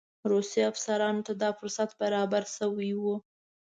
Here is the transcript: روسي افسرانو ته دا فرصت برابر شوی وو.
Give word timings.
روسي 0.31 0.61
افسرانو 0.71 1.25
ته 1.27 1.33
دا 1.41 1.49
فرصت 1.59 1.89
برابر 2.01 2.43
شوی 2.55 2.91
وو. 3.01 3.15